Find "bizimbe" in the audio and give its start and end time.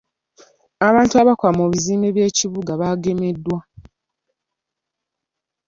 1.71-2.07